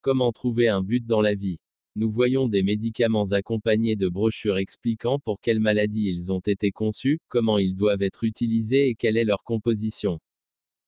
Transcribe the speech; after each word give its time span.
Comment 0.00 0.30
trouver 0.30 0.68
un 0.68 0.80
but 0.80 1.04
dans 1.04 1.20
la 1.20 1.34
vie? 1.34 1.58
Nous 1.96 2.08
voyons 2.08 2.46
des 2.46 2.62
médicaments 2.62 3.32
accompagnés 3.32 3.96
de 3.96 4.08
brochures 4.08 4.58
expliquant 4.58 5.18
pour 5.18 5.40
quelles 5.40 5.58
maladies 5.58 6.08
ils 6.08 6.32
ont 6.32 6.38
été 6.38 6.70
conçus, 6.70 7.18
comment 7.26 7.58
ils 7.58 7.74
doivent 7.74 8.02
être 8.02 8.22
utilisés 8.22 8.90
et 8.90 8.94
quelle 8.94 9.16
est 9.16 9.24
leur 9.24 9.42
composition. 9.42 10.20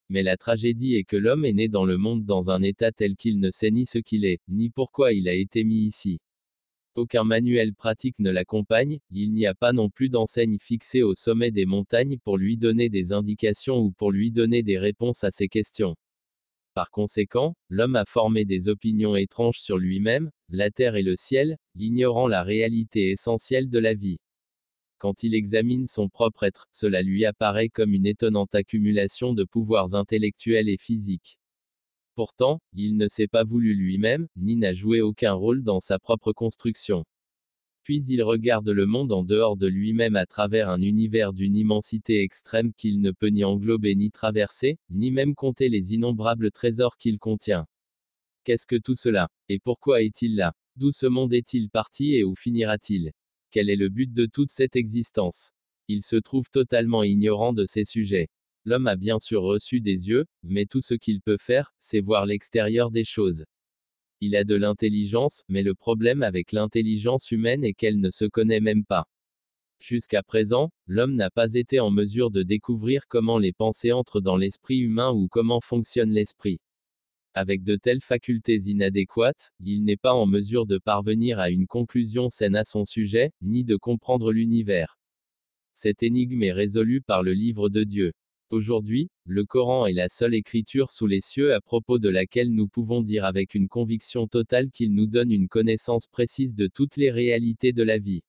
Mais 0.07 0.23
la 0.23 0.37
tragédie 0.37 0.95
est 0.95 1.03
que 1.03 1.17
l'homme 1.17 1.43
est 1.43 1.51
né 1.51 1.67
dans 1.67 1.83
le 1.83 1.97
monde 1.97 2.23
dans 2.23 2.51
un 2.51 2.61
état 2.61 2.93
tel 2.93 3.17
qu'il 3.17 3.41
ne 3.41 3.51
sait 3.51 3.71
ni 3.71 3.85
ce 3.85 3.97
qu'il 3.97 4.23
est, 4.23 4.39
ni 4.47 4.69
pourquoi 4.69 5.11
il 5.11 5.27
a 5.27 5.33
été 5.33 5.65
mis 5.65 5.83
ici. 5.83 6.21
Aucun 6.95 7.25
manuel 7.25 7.73
pratique 7.73 8.17
ne 8.19 8.31
l'accompagne, 8.31 8.99
il 9.11 9.33
n'y 9.33 9.45
a 9.45 9.53
pas 9.53 9.73
non 9.73 9.89
plus 9.89 10.07
d'enseigne 10.07 10.57
fixée 10.57 11.01
au 11.01 11.15
sommet 11.15 11.51
des 11.51 11.65
montagnes 11.65 12.17
pour 12.17 12.37
lui 12.37 12.55
donner 12.55 12.87
des 12.87 13.11
indications 13.11 13.79
ou 13.79 13.91
pour 13.91 14.13
lui 14.13 14.31
donner 14.31 14.63
des 14.63 14.77
réponses 14.77 15.25
à 15.25 15.31
ses 15.31 15.49
questions. 15.49 15.97
Par 16.73 16.89
conséquent, 16.89 17.55
l'homme 17.69 17.97
a 17.97 18.05
formé 18.05 18.45
des 18.45 18.69
opinions 18.69 19.17
étranges 19.17 19.59
sur 19.59 19.77
lui-même, 19.77 20.31
la 20.47 20.71
terre 20.71 20.95
et 20.95 21.03
le 21.03 21.15
ciel, 21.17 21.57
ignorant 21.75 22.27
la 22.27 22.43
réalité 22.43 23.11
essentielle 23.11 23.69
de 23.69 23.79
la 23.79 23.93
vie. 23.93 24.19
Quand 24.97 25.23
il 25.23 25.35
examine 25.35 25.87
son 25.87 26.07
propre 26.07 26.43
être, 26.43 26.67
cela 26.71 27.01
lui 27.01 27.25
apparaît 27.25 27.69
comme 27.69 27.93
une 27.93 28.05
étonnante 28.05 28.55
accumulation 28.55 29.33
de 29.33 29.43
pouvoirs 29.43 29.95
intellectuels 29.95 30.69
et 30.69 30.77
physiques. 30.77 31.37
Pourtant, 32.15 32.61
il 32.73 32.95
ne 32.95 33.07
s'est 33.07 33.27
pas 33.27 33.43
voulu 33.43 33.73
lui-même, 33.73 34.27
ni 34.35 34.55
n'a 34.55 34.73
joué 34.73 35.01
aucun 35.01 35.33
rôle 35.33 35.63
dans 35.63 35.79
sa 35.79 35.99
propre 35.99 36.33
construction. 36.33 37.03
Puis 37.83 38.03
il 38.07 38.21
regarde 38.21 38.69
le 38.69 38.85
monde 38.85 39.11
en 39.11 39.23
dehors 39.23 39.57
de 39.57 39.67
lui-même 39.67 40.15
à 40.15 40.25
travers 40.25 40.69
un 40.69 40.81
univers 40.81 41.33
d'une 41.33 41.55
immensité 41.55 42.21
extrême 42.21 42.73
qu'il 42.73 43.01
ne 43.01 43.11
peut 43.11 43.29
ni 43.29 43.43
englober 43.43 43.95
ni 43.95 44.11
traverser, 44.11 44.77
ni 44.89 45.09
même 45.09 45.33
compter 45.33 45.67
les 45.67 45.93
innombrables 45.93 46.51
trésors 46.51 46.97
qu'il 46.97 47.17
contient. 47.17 47.65
Qu'est-ce 48.43 48.67
que 48.67 48.75
tout 48.75 48.95
cela? 48.95 49.29
Et 49.49 49.59
pourquoi 49.59 50.01
est-il 50.01 50.35
là? 50.35 50.53
D'où 50.75 50.91
ce 50.91 51.05
monde 51.05 51.33
est-il 51.33 51.69
parti 51.69 52.15
et 52.15 52.23
où 52.23 52.35
finira-t-il? 52.35 53.11
Quel 53.51 53.69
est 53.69 53.75
le 53.75 53.89
but 53.89 54.13
de 54.13 54.25
toute 54.25 54.51
cette 54.51 54.75
existence? 54.75 55.51
Il 55.87 56.03
se 56.03 56.15
trouve 56.15 56.49
totalement 56.49 57.03
ignorant 57.03 57.51
de 57.51 57.65
ces 57.65 57.83
sujets. 57.83 58.29
L'homme 58.63 58.87
a 58.87 58.95
bien 58.95 59.19
sûr 59.19 59.41
reçu 59.41 59.81
des 59.81 60.07
yeux, 60.07 60.25
mais 60.43 60.65
tout 60.65 60.81
ce 60.81 60.93
qu'il 60.93 61.19
peut 61.19 61.39
faire, 61.39 61.73
c'est 61.79 61.99
voir 61.99 62.25
l'extérieur 62.25 62.91
des 62.91 63.03
choses. 63.03 63.43
Il 64.23 64.35
a 64.35 64.43
de 64.43 64.53
l'intelligence, 64.53 65.43
mais 65.49 65.63
le 65.63 65.73
problème 65.73 66.21
avec 66.21 66.51
l'intelligence 66.51 67.31
humaine 67.31 67.63
est 67.63 67.73
qu'elle 67.73 67.99
ne 67.99 68.11
se 68.11 68.25
connaît 68.25 68.59
même 68.59 68.85
pas. 68.85 69.07
Jusqu'à 69.79 70.21
présent, 70.21 70.69
l'homme 70.85 71.15
n'a 71.15 71.31
pas 71.31 71.55
été 71.55 71.79
en 71.79 71.89
mesure 71.89 72.29
de 72.29 72.43
découvrir 72.43 73.07
comment 73.07 73.39
les 73.39 73.51
pensées 73.51 73.91
entrent 73.91 74.21
dans 74.21 74.37
l'esprit 74.37 74.77
humain 74.77 75.11
ou 75.11 75.27
comment 75.27 75.59
fonctionne 75.59 76.11
l'esprit. 76.11 76.59
Avec 77.33 77.63
de 77.63 77.75
telles 77.75 78.01
facultés 78.01 78.59
inadéquates, 78.67 79.51
il 79.59 79.83
n'est 79.83 79.97
pas 79.97 80.13
en 80.13 80.27
mesure 80.27 80.67
de 80.67 80.77
parvenir 80.77 81.39
à 81.39 81.49
une 81.49 81.65
conclusion 81.65 82.29
saine 82.29 82.55
à 82.55 82.63
son 82.63 82.85
sujet, 82.85 83.31
ni 83.41 83.63
de 83.63 83.75
comprendre 83.75 84.31
l'univers. 84.31 84.99
Cette 85.73 86.03
énigme 86.03 86.43
est 86.43 86.51
résolue 86.51 87.01
par 87.01 87.23
le 87.23 87.33
livre 87.33 87.69
de 87.69 87.83
Dieu. 87.83 88.13
Aujourd'hui, 88.51 89.09
le 89.23 89.45
Coran 89.45 89.85
est 89.85 89.93
la 89.93 90.09
seule 90.09 90.33
écriture 90.33 90.91
sous 90.91 91.07
les 91.07 91.21
cieux 91.21 91.53
à 91.53 91.61
propos 91.61 91.99
de 91.99 92.09
laquelle 92.09 92.53
nous 92.53 92.67
pouvons 92.67 93.01
dire 93.01 93.23
avec 93.23 93.55
une 93.55 93.69
conviction 93.69 94.27
totale 94.27 94.71
qu'il 94.71 94.93
nous 94.93 95.05
donne 95.05 95.31
une 95.31 95.47
connaissance 95.47 96.05
précise 96.07 96.53
de 96.53 96.67
toutes 96.67 96.97
les 96.97 97.11
réalités 97.11 97.71
de 97.71 97.81
la 97.81 97.97
vie. 97.97 98.23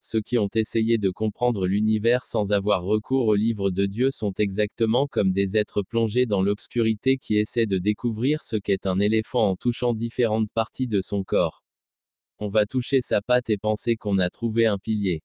Ceux 0.00 0.20
qui 0.22 0.38
ont 0.38 0.48
essayé 0.56 0.98
de 0.98 1.08
comprendre 1.08 1.68
l'univers 1.68 2.24
sans 2.24 2.50
avoir 2.50 2.82
recours 2.82 3.28
au 3.28 3.36
livre 3.36 3.70
de 3.70 3.86
Dieu 3.86 4.10
sont 4.10 4.32
exactement 4.38 5.06
comme 5.06 5.30
des 5.30 5.56
êtres 5.56 5.82
plongés 5.82 6.26
dans 6.26 6.42
l'obscurité 6.42 7.16
qui 7.16 7.36
essaient 7.36 7.66
de 7.66 7.78
découvrir 7.78 8.42
ce 8.42 8.56
qu'est 8.56 8.86
un 8.86 8.98
éléphant 8.98 9.50
en 9.50 9.54
touchant 9.54 9.94
différentes 9.94 10.50
parties 10.50 10.88
de 10.88 11.00
son 11.00 11.22
corps. 11.22 11.62
On 12.40 12.48
va 12.48 12.66
toucher 12.66 13.00
sa 13.00 13.22
patte 13.22 13.50
et 13.50 13.56
penser 13.56 13.94
qu'on 13.94 14.18
a 14.18 14.30
trouvé 14.30 14.66
un 14.66 14.78
pilier. 14.78 15.22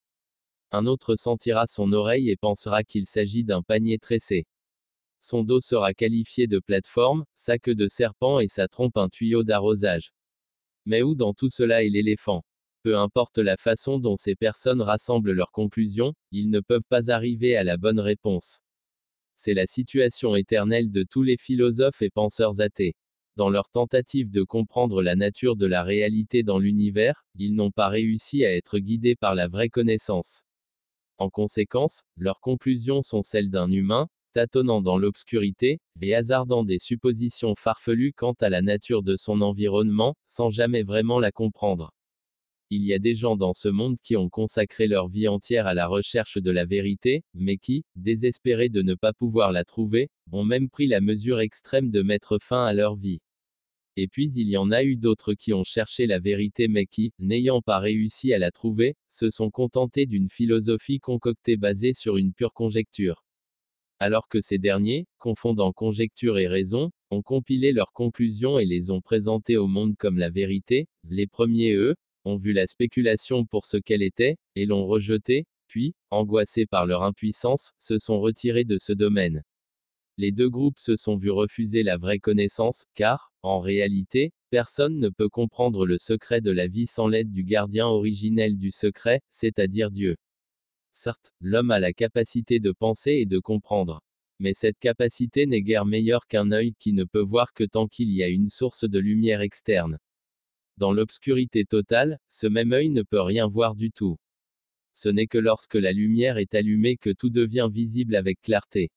Un 0.71 0.85
autre 0.85 1.15
sentira 1.15 1.65
son 1.65 1.91
oreille 1.93 2.29
et 2.29 2.37
pensera 2.37 2.83
qu'il 2.83 3.07
s'agit 3.07 3.43
d'un 3.43 3.63
panier 3.63 3.97
tressé. 3.97 4.45
Son 5.19 5.43
dos 5.43 5.61
sera 5.61 5.93
qualifié 5.93 6.45
de 6.45 6.59
plateforme, 6.59 7.25
sa 7.33 7.57
queue 7.57 7.73
de 7.73 7.87
serpent 7.87 8.39
et 8.39 8.47
sa 8.47 8.67
trompe 8.67 8.95
un 8.97 9.09
tuyau 9.09 9.43
d'arrosage. 9.43 10.13
Mais 10.85 11.01
où 11.01 11.15
dans 11.15 11.33
tout 11.33 11.49
cela 11.49 11.83
est 11.83 11.89
l'éléphant? 11.89 12.43
Peu 12.83 12.97
importe 12.97 13.39
la 13.39 13.57
façon 13.57 13.99
dont 13.99 14.15
ces 14.15 14.35
personnes 14.35 14.81
rassemblent 14.81 15.33
leurs 15.33 15.51
conclusions, 15.51 16.13
ils 16.31 16.49
ne 16.49 16.59
peuvent 16.59 16.87
pas 16.87 17.11
arriver 17.11 17.57
à 17.57 17.63
la 17.63 17.77
bonne 17.77 17.99
réponse. 17.99 18.59
C'est 19.35 19.55
la 19.55 19.65
situation 19.65 20.35
éternelle 20.35 20.91
de 20.91 21.03
tous 21.03 21.23
les 21.23 21.37
philosophes 21.37 22.01
et 22.01 22.09
penseurs 22.09 22.61
athées. 22.61 22.95
Dans 23.35 23.49
leur 23.49 23.69
tentative 23.69 24.29
de 24.29 24.43
comprendre 24.43 25.01
la 25.01 25.15
nature 25.15 25.55
de 25.55 25.65
la 25.65 25.83
réalité 25.83 26.43
dans 26.43 26.59
l'univers, 26.59 27.25
ils 27.35 27.55
n'ont 27.55 27.71
pas 27.71 27.89
réussi 27.89 28.45
à 28.45 28.55
être 28.55 28.79
guidés 28.79 29.15
par 29.15 29.35
la 29.35 29.47
vraie 29.47 29.69
connaissance. 29.69 30.43
En 31.19 31.29
conséquence, 31.29 32.03
leurs 32.15 32.39
conclusions 32.39 33.01
sont 33.01 33.23
celles 33.23 33.49
d'un 33.49 33.69
humain, 33.69 34.07
tâtonnant 34.31 34.81
dans 34.81 34.97
l'obscurité, 34.97 35.81
et 35.99 36.15
hasardant 36.15 36.63
des 36.63 36.79
suppositions 36.79 37.55
farfelues 37.55 38.13
quant 38.13 38.35
à 38.39 38.49
la 38.49 38.61
nature 38.61 39.03
de 39.03 39.17
son 39.17 39.41
environnement, 39.41 40.15
sans 40.27 40.49
jamais 40.49 40.81
vraiment 40.81 41.19
la 41.19 41.33
comprendre. 41.33 41.93
Il 42.69 42.85
y 42.85 42.93
a 42.93 42.99
des 42.99 43.15
gens 43.15 43.35
dans 43.35 43.51
ce 43.51 43.67
monde 43.67 43.97
qui 44.01 44.15
ont 44.15 44.29
consacré 44.29 44.87
leur 44.87 45.09
vie 45.09 45.27
entière 45.27 45.67
à 45.67 45.73
la 45.73 45.87
recherche 45.87 46.37
de 46.37 46.51
la 46.51 46.63
vérité, 46.63 47.23
mais 47.33 47.57
qui, 47.57 47.83
désespérés 47.97 48.69
de 48.69 48.81
ne 48.81 48.95
pas 48.95 49.11
pouvoir 49.11 49.51
la 49.51 49.65
trouver, 49.65 50.09
ont 50.31 50.45
même 50.45 50.69
pris 50.69 50.87
la 50.87 51.01
mesure 51.01 51.41
extrême 51.41 51.91
de 51.91 52.01
mettre 52.01 52.39
fin 52.41 52.65
à 52.65 52.71
leur 52.73 52.95
vie. 52.95 53.19
Et 54.01 54.07
puis 54.07 54.31
il 54.33 54.47
y 54.47 54.55
en 54.55 54.71
a 54.71 54.81
eu 54.81 54.95
d'autres 54.95 55.33
qui 55.33 55.51
ont 55.51 55.65
cherché 55.65 56.07
la 56.07 56.19
vérité 56.19 56.69
mais 56.69 56.85
qui, 56.85 57.11
n'ayant 57.19 57.61
pas 57.61 57.79
réussi 57.79 58.33
à 58.33 58.39
la 58.39 58.49
trouver, 58.49 58.95
se 59.09 59.29
sont 59.29 59.49
contentés 59.49 60.05
d'une 60.05 60.29
philosophie 60.29 60.99
concoctée 60.99 61.57
basée 61.57 61.93
sur 61.93 62.15
une 62.15 62.31
pure 62.31 62.53
conjecture. 62.53 63.25
Alors 63.99 64.29
que 64.29 64.39
ces 64.39 64.57
derniers, 64.57 65.05
confondant 65.17 65.73
conjecture 65.73 66.37
et 66.37 66.47
raison, 66.47 66.91
ont 67.11 67.21
compilé 67.21 67.73
leurs 67.73 67.91
conclusions 67.91 68.57
et 68.57 68.65
les 68.65 68.89
ont 68.89 69.01
présentées 69.01 69.57
au 69.57 69.67
monde 69.67 69.97
comme 69.97 70.17
la 70.17 70.29
vérité, 70.29 70.87
les 71.09 71.27
premiers, 71.27 71.73
eux, 71.73 71.95
ont 72.23 72.37
vu 72.37 72.53
la 72.53 72.67
spéculation 72.67 73.45
pour 73.45 73.65
ce 73.65 73.75
qu'elle 73.75 74.01
était, 74.01 74.37
et 74.55 74.65
l'ont 74.65 74.85
rejetée, 74.85 75.45
puis, 75.67 75.93
angoissés 76.09 76.67
par 76.67 76.85
leur 76.85 77.03
impuissance, 77.03 77.73
se 77.79 77.99
sont 77.99 78.21
retirés 78.21 78.63
de 78.63 78.77
ce 78.79 78.93
domaine. 78.93 79.43
Les 80.21 80.33
deux 80.33 80.49
groupes 80.49 80.79
se 80.79 80.97
sont 80.97 81.15
vus 81.15 81.31
refuser 81.31 81.81
la 81.81 81.95
vraie 81.95 82.19
connaissance, 82.19 82.83
car, 82.93 83.31
en 83.41 83.61
réalité, 83.61 84.33
personne 84.49 84.99
ne 84.99 85.07
peut 85.07 85.29
comprendre 85.29 85.85
le 85.85 85.97
secret 85.97 86.41
de 86.41 86.51
la 86.51 86.67
vie 86.67 86.87
sans 86.87 87.07
l'aide 87.07 87.31
du 87.31 87.45
gardien 87.45 87.87
originel 87.87 88.57
du 88.57 88.69
secret, 88.69 89.21
c'est-à-dire 89.29 89.91
Dieu. 89.91 90.17
Certes, 90.91 91.31
l'homme 91.39 91.71
a 91.71 91.79
la 91.79 91.93
capacité 91.93 92.59
de 92.59 92.73
penser 92.73 93.11
et 93.11 93.25
de 93.25 93.39
comprendre. 93.39 94.03
Mais 94.39 94.51
cette 94.53 94.77
capacité 94.79 95.45
n'est 95.45 95.61
guère 95.61 95.85
meilleure 95.85 96.27
qu'un 96.27 96.51
œil 96.51 96.73
qui 96.79 96.91
ne 96.91 97.05
peut 97.05 97.23
voir 97.23 97.53
que 97.53 97.63
tant 97.63 97.87
qu'il 97.87 98.11
y 98.11 98.21
a 98.21 98.27
une 98.27 98.49
source 98.49 98.83
de 98.83 98.99
lumière 98.99 99.39
externe. 99.39 99.99
Dans 100.75 100.91
l'obscurité 100.91 101.63
totale, 101.63 102.19
ce 102.27 102.47
même 102.47 102.73
œil 102.73 102.89
ne 102.89 103.03
peut 103.03 103.21
rien 103.21 103.47
voir 103.47 103.73
du 103.73 103.89
tout. 103.89 104.17
Ce 104.93 105.07
n'est 105.07 105.27
que 105.27 105.37
lorsque 105.37 105.75
la 105.75 105.93
lumière 105.93 106.37
est 106.39 106.55
allumée 106.55 106.97
que 106.97 107.09
tout 107.09 107.29
devient 107.29 107.69
visible 107.71 108.17
avec 108.17 108.41
clarté. 108.41 108.91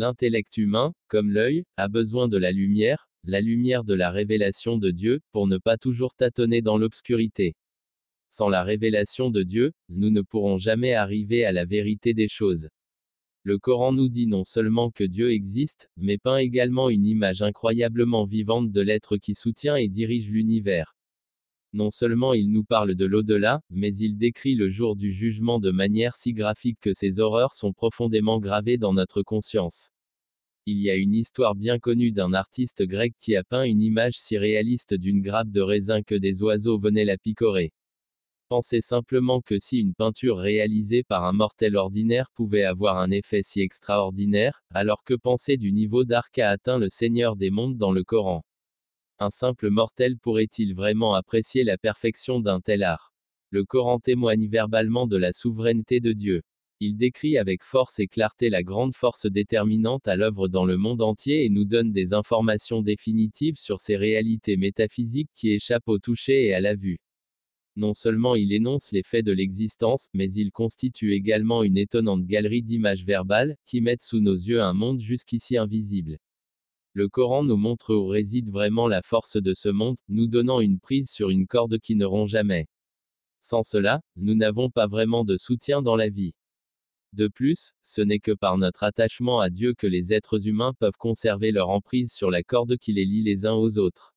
L'intellect 0.00 0.56
humain, 0.56 0.94
comme 1.08 1.28
l'œil, 1.28 1.64
a 1.76 1.88
besoin 1.88 2.28
de 2.28 2.36
la 2.36 2.52
lumière, 2.52 3.08
la 3.24 3.40
lumière 3.40 3.82
de 3.82 3.94
la 3.94 4.12
révélation 4.12 4.76
de 4.76 4.92
Dieu, 4.92 5.18
pour 5.32 5.48
ne 5.48 5.58
pas 5.58 5.76
toujours 5.76 6.14
tâtonner 6.14 6.62
dans 6.62 6.78
l'obscurité. 6.78 7.56
Sans 8.30 8.48
la 8.48 8.62
révélation 8.62 9.28
de 9.28 9.42
Dieu, 9.42 9.72
nous 9.88 10.10
ne 10.10 10.22
pourrons 10.22 10.56
jamais 10.56 10.94
arriver 10.94 11.44
à 11.44 11.50
la 11.50 11.64
vérité 11.64 12.14
des 12.14 12.28
choses. 12.28 12.68
Le 13.42 13.58
Coran 13.58 13.92
nous 13.92 14.08
dit 14.08 14.28
non 14.28 14.44
seulement 14.44 14.92
que 14.92 15.02
Dieu 15.02 15.32
existe, 15.32 15.90
mais 15.96 16.16
peint 16.16 16.36
également 16.36 16.90
une 16.90 17.04
image 17.04 17.42
incroyablement 17.42 18.24
vivante 18.24 18.70
de 18.70 18.80
l'être 18.80 19.16
qui 19.16 19.34
soutient 19.34 19.74
et 19.74 19.88
dirige 19.88 20.28
l'univers. 20.28 20.96
Non 21.74 21.90
seulement 21.90 22.32
il 22.32 22.50
nous 22.50 22.64
parle 22.64 22.94
de 22.94 23.04
l'au-delà, 23.04 23.60
mais 23.68 23.94
il 23.94 24.16
décrit 24.16 24.54
le 24.54 24.70
jour 24.70 24.96
du 24.96 25.12
jugement 25.12 25.60
de 25.60 25.70
manière 25.70 26.16
si 26.16 26.32
graphique 26.32 26.80
que 26.80 26.94
ces 26.94 27.20
horreurs 27.20 27.52
sont 27.52 27.74
profondément 27.74 28.40
gravées 28.40 28.78
dans 28.78 28.94
notre 28.94 29.22
conscience. 29.22 29.90
Il 30.64 30.78
y 30.80 30.90
a 30.90 30.96
une 30.96 31.14
histoire 31.14 31.54
bien 31.54 31.78
connue 31.78 32.12
d'un 32.12 32.32
artiste 32.32 32.82
grec 32.82 33.14
qui 33.20 33.36
a 33.36 33.44
peint 33.44 33.64
une 33.64 33.82
image 33.82 34.18
si 34.18 34.38
réaliste 34.38 34.94
d'une 34.94 35.20
grappe 35.22 35.50
de 35.50 35.60
raisin 35.60 36.02
que 36.02 36.14
des 36.14 36.42
oiseaux 36.42 36.78
venaient 36.78 37.04
la 37.04 37.18
picorer. 37.18 37.72
Pensez 38.48 38.80
simplement 38.80 39.42
que 39.42 39.58
si 39.58 39.78
une 39.78 39.94
peinture 39.94 40.38
réalisée 40.38 41.02
par 41.02 41.24
un 41.24 41.34
mortel 41.34 41.76
ordinaire 41.76 42.30
pouvait 42.34 42.64
avoir 42.64 42.98
un 42.98 43.10
effet 43.10 43.42
si 43.42 43.60
extraordinaire, 43.60 44.62
alors 44.70 45.04
que 45.04 45.14
penser 45.14 45.58
du 45.58 45.72
niveau 45.72 46.04
d'art 46.04 46.30
qu'a 46.30 46.48
atteint 46.48 46.78
le 46.78 46.88
Seigneur 46.88 47.36
des 47.36 47.50
mondes 47.50 47.76
dans 47.76 47.92
le 47.92 48.04
Coran? 48.04 48.42
Un 49.20 49.30
simple 49.30 49.68
mortel 49.68 50.16
pourrait-il 50.16 50.76
vraiment 50.76 51.14
apprécier 51.14 51.64
la 51.64 51.76
perfection 51.76 52.38
d'un 52.38 52.60
tel 52.60 52.84
art? 52.84 53.12
Le 53.50 53.64
Coran 53.64 53.98
témoigne 53.98 54.46
verbalement 54.46 55.08
de 55.08 55.16
la 55.16 55.32
souveraineté 55.32 55.98
de 55.98 56.12
Dieu. 56.12 56.42
Il 56.78 56.96
décrit 56.96 57.36
avec 57.36 57.64
force 57.64 57.98
et 57.98 58.06
clarté 58.06 58.48
la 58.48 58.62
grande 58.62 58.94
force 58.94 59.26
déterminante 59.26 60.06
à 60.06 60.14
l'œuvre 60.14 60.46
dans 60.46 60.64
le 60.64 60.76
monde 60.76 61.02
entier 61.02 61.44
et 61.44 61.48
nous 61.48 61.64
donne 61.64 61.90
des 61.90 62.14
informations 62.14 62.80
définitives 62.80 63.56
sur 63.56 63.80
ces 63.80 63.96
réalités 63.96 64.56
métaphysiques 64.56 65.30
qui 65.34 65.50
échappent 65.50 65.88
au 65.88 65.98
toucher 65.98 66.46
et 66.46 66.54
à 66.54 66.60
la 66.60 66.76
vue. 66.76 67.00
Non 67.74 67.94
seulement 67.94 68.36
il 68.36 68.52
énonce 68.52 68.92
les 68.92 69.02
faits 69.02 69.26
de 69.26 69.32
l'existence, 69.32 70.06
mais 70.14 70.30
il 70.30 70.52
constitue 70.52 71.12
également 71.14 71.64
une 71.64 71.76
étonnante 71.76 72.24
galerie 72.24 72.62
d'images 72.62 73.04
verbales, 73.04 73.56
qui 73.66 73.80
mettent 73.80 74.04
sous 74.04 74.20
nos 74.20 74.36
yeux 74.36 74.62
un 74.62 74.74
monde 74.74 75.00
jusqu'ici 75.00 75.56
invisible. 75.56 76.18
Le 76.94 77.08
Coran 77.08 77.44
nous 77.44 77.56
montre 77.56 77.94
où 77.94 78.06
réside 78.06 78.50
vraiment 78.50 78.88
la 78.88 79.02
force 79.02 79.36
de 79.36 79.54
ce 79.54 79.68
monde, 79.68 79.96
nous 80.08 80.26
donnant 80.26 80.60
une 80.60 80.80
prise 80.80 81.10
sur 81.10 81.30
une 81.30 81.46
corde 81.46 81.78
qui 81.78 81.94
ne 81.94 82.04
rompt 82.04 82.28
jamais. 82.28 82.66
Sans 83.40 83.62
cela, 83.62 84.00
nous 84.16 84.34
n'avons 84.34 84.70
pas 84.70 84.86
vraiment 84.86 85.24
de 85.24 85.36
soutien 85.36 85.82
dans 85.82 85.96
la 85.96 86.08
vie. 86.08 86.34
De 87.14 87.28
plus, 87.28 87.72
ce 87.82 88.02
n'est 88.02 88.18
que 88.18 88.32
par 88.32 88.58
notre 88.58 88.82
attachement 88.82 89.40
à 89.40 89.48
Dieu 89.48 89.74
que 89.74 89.86
les 89.86 90.12
êtres 90.12 90.46
humains 90.46 90.74
peuvent 90.78 90.98
conserver 90.98 91.52
leur 91.52 91.70
emprise 91.70 92.12
sur 92.12 92.30
la 92.30 92.42
corde 92.42 92.76
qui 92.76 92.92
les 92.92 93.06
lie 93.06 93.22
les 93.22 93.46
uns 93.46 93.54
aux 93.54 93.78
autres. 93.78 94.14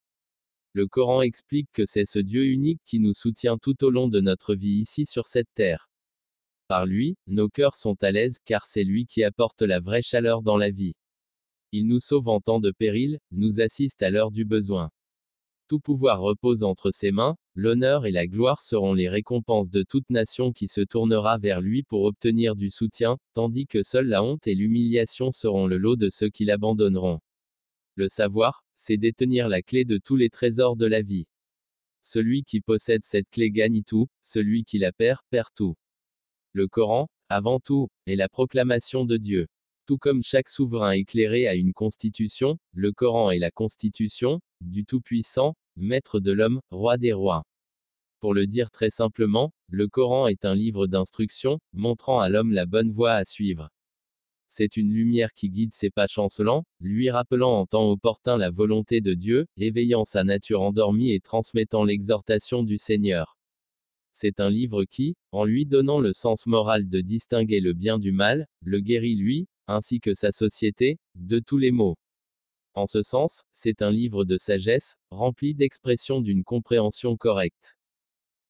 Le 0.74 0.88
Coran 0.88 1.21
explique 1.21 1.69
que 1.74 1.85
c'est 1.85 2.06
ce 2.06 2.19
Dieu 2.19 2.45
unique 2.45 2.81
qui 2.85 3.00
nous 3.00 3.13
soutient 3.13 3.57
tout 3.57 3.83
au 3.83 3.89
long 3.89 4.07
de 4.07 4.21
notre 4.21 4.56
vie 4.56 4.79
ici 4.79 5.06
sur 5.06 5.27
cette 5.27 5.53
terre. 5.53 5.89
Par 6.67 6.85
lui, 6.85 7.17
nos 7.27 7.50
cœurs 7.50 7.75
sont 7.75 8.01
à 8.03 8.12
l'aise 8.12 8.38
car 8.45 8.65
c'est 8.65 8.85
lui 8.85 9.06
qui 9.06 9.24
apporte 9.24 9.62
la 9.62 9.81
vraie 9.81 10.01
chaleur 10.01 10.41
dans 10.41 10.57
la 10.57 10.71
vie. 10.71 10.95
Il 11.73 11.88
nous 11.88 12.01
sauve 12.01 12.27
en 12.27 12.41
temps 12.41 12.59
de 12.59 12.71
péril, 12.71 13.19
nous 13.31 13.62
assiste 13.62 14.03
à 14.03 14.09
l'heure 14.09 14.31
du 14.31 14.44
besoin. 14.44 14.91
Tout 15.69 15.79
pouvoir 15.79 16.19
repose 16.19 16.65
entre 16.65 16.91
ses 16.91 17.12
mains, 17.12 17.38
l'honneur 17.56 18.06
et 18.06 18.12
la 18.12 18.27
gloire 18.27 18.62
seront 18.62 18.94
les 18.94 19.07
récompenses 19.07 19.69
de 19.69 19.83
toute 19.83 20.09
nation 20.09 20.51
qui 20.51 20.68
se 20.68 20.81
tournera 20.81 21.38
vers 21.38 21.62
lui 21.62 21.83
pour 21.83 22.03
obtenir 22.03 22.57
du 22.57 22.69
soutien, 22.69 23.18
tandis 23.33 23.68
que 23.68 23.83
seule 23.83 24.07
la 24.07 24.21
honte 24.21 24.47
et 24.47 24.53
l'humiliation 24.53 25.31
seront 25.31 25.65
le 25.65 25.77
lot 25.77 25.95
de 25.95 26.09
ceux 26.09 26.29
qui 26.29 26.44
l'abandonneront. 26.44 27.21
Le 27.95 28.09
savoir, 28.09 28.65
c'est 28.75 28.97
détenir 28.97 29.47
la 29.47 29.62
clé 29.62 29.85
de 29.85 29.97
tous 29.97 30.17
les 30.17 30.29
trésors 30.29 30.75
de 30.75 30.88
la 30.88 31.01
vie. 31.01 31.25
Celui 32.03 32.44
qui 32.44 32.59
possède 32.59 33.06
cette 33.06 33.29
clé 33.29 33.50
gagne 33.50 33.83
tout, 33.83 34.09
celui 34.21 34.65
qui 34.65 34.77
la 34.77 34.91
perd, 34.91 35.19
perd 35.29 35.47
tout. 35.56 35.75
Le 36.51 36.67
Coran, 36.67 37.07
avant 37.29 37.62
tout, 37.62 37.88
est 38.07 38.17
la 38.17 38.27
proclamation 38.27 39.06
de 39.06 39.15
Dieu. 39.15 39.47
Tout 39.91 39.97
comme 39.97 40.23
chaque 40.23 40.47
souverain 40.47 40.91
éclairé 40.91 41.49
a 41.49 41.55
une 41.55 41.73
constitution, 41.73 42.57
le 42.71 42.93
Coran 42.93 43.29
est 43.29 43.39
la 43.39 43.51
constitution, 43.51 44.39
du 44.61 44.85
Tout-Puissant, 44.85 45.53
maître 45.75 46.21
de 46.21 46.31
l'homme, 46.31 46.61
roi 46.71 46.97
des 46.97 47.11
rois. 47.11 47.43
Pour 48.21 48.33
le 48.33 48.47
dire 48.47 48.71
très 48.71 48.89
simplement, 48.89 49.51
le 49.67 49.89
Coran 49.89 50.27
est 50.27 50.45
un 50.45 50.55
livre 50.55 50.88
d'instruction, 50.88 51.59
montrant 51.73 52.21
à 52.21 52.29
l'homme 52.29 52.53
la 52.53 52.65
bonne 52.65 52.93
voie 52.93 53.15
à 53.15 53.25
suivre. 53.25 53.69
C'est 54.47 54.77
une 54.77 54.93
lumière 54.93 55.33
qui 55.33 55.49
guide 55.49 55.73
ses 55.73 55.89
pas 55.89 56.07
chancelants, 56.07 56.63
lui 56.79 57.09
rappelant 57.09 57.59
en 57.59 57.65
temps 57.65 57.89
opportun 57.89 58.38
la 58.38 58.49
volonté 58.49 59.01
de 59.01 59.13
Dieu, 59.13 59.45
éveillant 59.57 60.05
sa 60.05 60.23
nature 60.23 60.61
endormie 60.61 61.11
et 61.11 61.19
transmettant 61.19 61.83
l'exhortation 61.83 62.63
du 62.63 62.77
Seigneur. 62.77 63.35
C'est 64.13 64.39
un 64.39 64.49
livre 64.49 64.85
qui, 64.85 65.15
en 65.33 65.43
lui 65.43 65.65
donnant 65.65 65.99
le 65.99 66.13
sens 66.13 66.45
moral 66.45 66.88
de 66.88 67.01
distinguer 67.01 67.59
le 67.59 67.73
bien 67.73 67.99
du 67.99 68.13
mal, 68.13 68.47
le 68.61 68.79
guérit 68.79 69.15
lui, 69.15 69.47
ainsi 69.71 70.00
que 70.00 70.13
sa 70.13 70.31
société, 70.31 71.00
de 71.15 71.39
tous 71.39 71.57
les 71.57 71.71
maux. 71.71 71.95
En 72.73 72.85
ce 72.85 73.01
sens, 73.01 73.44
c'est 73.51 73.81
un 73.81 73.91
livre 73.91 74.23
de 74.23 74.38
sagesse, 74.38 74.95
rempli 75.09 75.53
d'expressions 75.56 76.21
d'une 76.21 76.44
compréhension 76.44 77.18
correcte. 77.18 77.75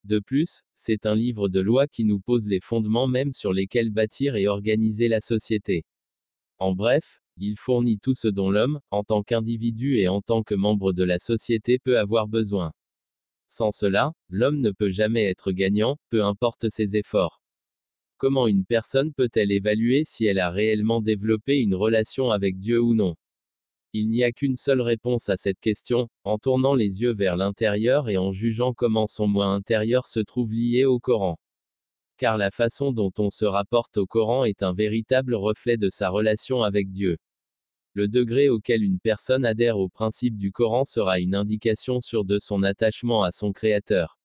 De 0.03 0.19
plus, 0.19 0.61
c'est 0.73 1.05
un 1.05 1.15
livre 1.15 1.47
de 1.47 1.59
loi 1.59 1.87
qui 1.87 2.05
nous 2.05 2.19
pose 2.19 2.47
les 2.47 2.59
fondements 2.59 3.07
même 3.07 3.33
sur 3.33 3.53
lesquels 3.53 3.91
bâtir 3.91 4.35
et 4.35 4.47
organiser 4.47 5.07
la 5.07 5.21
société. 5.21 5.85
En 6.59 6.73
bref, 6.73 7.21
il 7.37 7.57
fournit 7.57 7.99
tout 7.99 8.15
ce 8.15 8.27
dont 8.27 8.51
l'homme, 8.51 8.79
en 8.91 9.03
tant 9.03 9.23
qu'individu 9.23 9.97
et 9.97 10.07
en 10.07 10.21
tant 10.21 10.43
que 10.43 10.55
membre 10.55 10.93
de 10.93 11.03
la 11.03 11.19
société 11.19 11.79
peut 11.79 11.97
avoir 11.97 12.27
besoin. 12.27 12.71
Sans 13.47 13.71
cela, 13.71 14.13
l'homme 14.29 14.61
ne 14.61 14.71
peut 14.71 14.91
jamais 14.91 15.25
être 15.25 15.51
gagnant, 15.51 15.97
peu 16.09 16.23
importe 16.23 16.69
ses 16.69 16.95
efforts. 16.95 17.40
Comment 18.21 18.45
une 18.45 18.65
personne 18.65 19.13
peut-elle 19.13 19.51
évaluer 19.51 20.03
si 20.05 20.25
elle 20.25 20.37
a 20.37 20.51
réellement 20.51 21.01
développé 21.01 21.57
une 21.57 21.73
relation 21.73 22.29
avec 22.29 22.59
Dieu 22.59 22.79
ou 22.79 22.93
non? 22.93 23.15
Il 23.93 24.11
n'y 24.11 24.23
a 24.23 24.31
qu'une 24.31 24.57
seule 24.57 24.81
réponse 24.81 25.27
à 25.29 25.37
cette 25.37 25.59
question, 25.59 26.07
en 26.23 26.37
tournant 26.37 26.75
les 26.75 27.01
yeux 27.01 27.15
vers 27.15 27.35
l'intérieur 27.35 28.09
et 28.09 28.17
en 28.17 28.31
jugeant 28.31 28.73
comment 28.73 29.07
son 29.07 29.25
moi 29.25 29.47
intérieur 29.47 30.05
se 30.05 30.19
trouve 30.19 30.53
lié 30.53 30.85
au 30.85 30.99
Coran. 30.99 31.39
Car 32.17 32.37
la 32.37 32.51
façon 32.51 32.91
dont 32.91 33.11
on 33.17 33.31
se 33.31 33.45
rapporte 33.45 33.97
au 33.97 34.05
Coran 34.05 34.45
est 34.45 34.61
un 34.61 34.75
véritable 34.75 35.33
reflet 35.33 35.77
de 35.77 35.89
sa 35.89 36.09
relation 36.09 36.61
avec 36.61 36.91
Dieu. 36.91 37.17
Le 37.93 38.07
degré 38.07 38.49
auquel 38.49 38.83
une 38.83 38.99
personne 38.99 39.45
adhère 39.45 39.79
au 39.79 39.89
principe 39.89 40.37
du 40.37 40.51
Coran 40.51 40.85
sera 40.85 41.19
une 41.19 41.33
indication 41.33 41.99
sur 41.99 42.23
de 42.23 42.37
son 42.37 42.61
attachement 42.61 43.23
à 43.23 43.31
son 43.31 43.51
Créateur. 43.51 44.20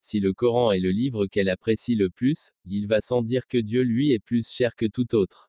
Si 0.00 0.20
le 0.20 0.32
Coran 0.32 0.72
est 0.72 0.80
le 0.80 0.90
livre 0.90 1.26
qu'elle 1.26 1.48
apprécie 1.48 1.94
le 1.94 2.10
plus, 2.10 2.50
il 2.64 2.86
va 2.86 3.00
sans 3.00 3.22
dire 3.22 3.46
que 3.46 3.58
Dieu 3.58 3.82
lui 3.82 4.12
est 4.12 4.18
plus 4.18 4.48
cher 4.48 4.74
que 4.76 4.86
tout 4.86 5.14
autre 5.14 5.48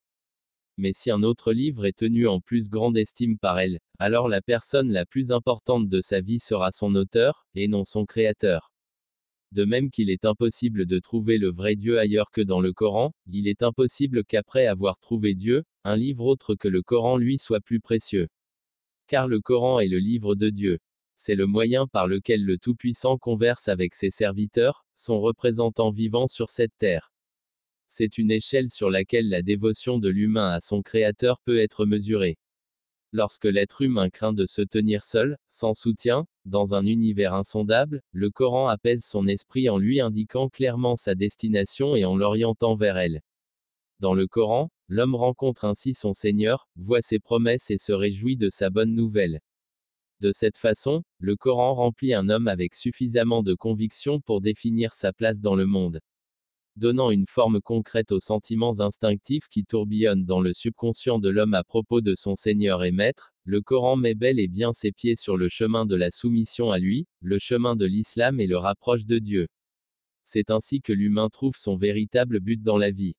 mais 0.80 0.94
si 0.94 1.12
un 1.12 1.24
autre 1.24 1.52
livre 1.52 1.86
est 1.86 1.98
tenu 1.98 2.26
en 2.26 2.40
plus 2.40 2.70
grande 2.70 2.98
estime 2.98 3.38
par 3.38 3.60
elle, 3.60 3.80
alors 4.00 4.30
la 4.30 4.42
personne 4.42 4.92
la 4.92 5.06
plus 5.06 5.34
importante 5.34 5.90
de 5.90 6.00
sa 6.00 6.22
vie 6.22 6.40
sera 6.40 6.72
son 6.72 6.96
auteur, 6.96 7.46
et 7.54 7.68
non 7.68 7.84
son 7.84 8.06
créateur. 8.06 8.72
De 9.52 9.66
même 9.66 9.92
qu'il 9.92 10.10
est 10.10 10.24
impossible 10.24 10.86
de 10.86 11.00
trouver 11.00 11.38
le 11.38 11.52
vrai 11.52 11.76
Dieu 11.76 12.00
ailleurs 12.00 12.32
que 12.32 12.42
dans 12.42 12.62
le 12.62 12.72
Coran, 12.72 13.14
il 13.28 13.48
est 13.50 13.62
impossible 13.62 14.24
qu'après 14.24 14.68
avoir 14.68 14.98
trouvé 15.00 15.36
Dieu, 15.36 15.66
un 15.84 15.98
livre 15.98 16.26
autre 16.26 16.56
que 16.56 16.70
le 16.70 16.82
Coran 16.82 17.18
lui 17.18 17.40
soit 17.40 17.62
plus 17.62 17.82
précieux. 17.82 18.30
Car 19.08 19.28
le 19.28 19.42
Coran 19.42 19.82
est 19.82 19.88
le 19.88 20.00
livre 20.00 20.36
de 20.36 20.50
Dieu. 20.50 20.80
C'est 21.22 21.36
le 21.36 21.48
moyen 21.48 21.86
par 21.86 22.08
lequel 22.08 22.46
le 22.46 22.58
Tout-Puissant 22.58 23.18
converse 23.18 23.68
avec 23.68 23.94
ses 23.94 24.10
serviteurs, 24.10 24.86
son 24.96 25.20
représentant 25.20 25.92
vivant 25.92 26.28
sur 26.28 26.50
cette 26.50 26.72
terre. 26.78 27.12
C'est 27.90 28.18
une 28.18 28.32
échelle 28.32 28.72
sur 28.72 28.90
laquelle 28.90 29.28
la 29.28 29.42
dévotion 29.42 30.00
de 30.00 30.08
l'humain 30.08 30.50
à 30.50 30.62
son 30.62 30.82
Créateur 30.82 31.42
peut 31.44 31.60
être 31.60 31.86
mesurée. 31.86 32.38
Lorsque 33.12 33.44
l'être 33.44 33.82
humain 33.82 34.10
craint 34.10 34.32
de 34.32 34.46
se 34.46 34.62
tenir 34.62 35.04
seul, 35.04 35.38
sans 35.50 35.74
soutien, 35.74 36.26
dans 36.46 36.74
un 36.74 36.86
univers 36.86 37.34
insondable, 37.34 38.02
le 38.14 38.32
Coran 38.32 38.70
apaise 38.70 39.04
son 39.04 39.28
esprit 39.28 39.70
en 39.70 39.78
lui 39.78 40.00
indiquant 40.00 40.48
clairement 40.48 40.96
sa 40.96 41.16
destination 41.16 41.98
et 41.98 42.06
en 42.06 42.16
l'orientant 42.16 42.78
vers 42.78 42.98
elle. 42.98 43.22
Dans 44.00 44.14
le 44.14 44.26
Coran, 44.26 44.72
l'homme 44.88 45.16
rencontre 45.16 45.66
ainsi 45.66 45.94
son 45.94 46.14
Seigneur, 46.14 46.70
voit 46.78 47.02
ses 47.02 47.20
promesses 47.20 47.70
et 47.72 47.78
se 47.78 47.92
réjouit 47.92 48.38
de 48.38 48.48
sa 48.48 48.70
bonne 48.70 48.96
nouvelle. 48.96 49.42
De 50.22 50.32
cette 50.34 50.58
façon, 50.58 51.04
le 51.20 51.36
Coran 51.36 51.74
remplit 51.76 52.14
un 52.14 52.30
homme 52.30 52.48
avec 52.48 52.76
suffisamment 52.76 53.44
de 53.44 53.54
conviction 53.54 54.22
pour 54.22 54.42
définir 54.42 54.94
sa 54.94 55.14
place 55.14 55.40
dans 55.40 55.56
le 55.56 55.66
monde 55.66 56.00
donnant 56.80 57.12
une 57.12 57.26
forme 57.28 57.60
concrète 57.62 58.14
aux 58.14 58.22
sentiments 58.22 58.80
instinctifs 58.80 59.50
qui 59.50 59.66
tourbillonnent 59.66 60.26
dans 60.26 60.40
le 60.40 60.54
subconscient 60.54 61.20
de 61.20 61.28
l'homme 61.30 61.54
à 61.54 61.66
propos 61.66 62.00
de 62.00 62.16
son 62.16 62.36
Seigneur 62.36 62.86
et 62.86 62.92
Maître, 62.92 63.34
le 63.44 63.62
Coran 63.62 63.98
met 63.98 64.16
bel 64.16 64.40
et 64.40 64.48
bien 64.48 64.72
ses 64.72 64.94
pieds 64.94 65.18
sur 65.18 65.36
le 65.36 65.50
chemin 65.50 65.86
de 65.86 65.98
la 65.98 66.10
soumission 66.10 66.72
à 66.72 66.80
lui, 66.80 67.06
le 67.20 67.38
chemin 67.38 67.76
de 67.76 67.86
l'islam 67.86 68.40
et 68.40 68.48
le 68.48 68.58
rapproche 68.58 69.06
de 69.06 69.20
Dieu. 69.20 69.48
C'est 70.24 70.52
ainsi 70.52 70.82
que 70.82 70.94
l'humain 70.94 71.28
trouve 71.30 71.58
son 71.58 71.76
véritable 71.76 72.40
but 72.40 72.64
dans 72.64 72.78
la 72.78 72.92
vie. 72.92 73.16